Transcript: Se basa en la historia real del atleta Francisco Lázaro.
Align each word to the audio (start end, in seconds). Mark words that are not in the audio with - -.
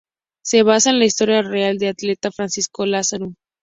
Se 0.43 0.63
basa 0.63 0.89
en 0.89 0.97
la 0.97 1.05
historia 1.05 1.43
real 1.43 1.77
del 1.77 1.89
atleta 1.89 2.31
Francisco 2.31 2.87
Lázaro. 2.87 3.35